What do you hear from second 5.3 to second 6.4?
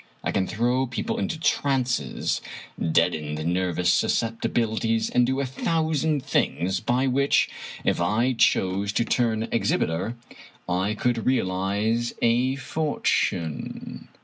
a thou sand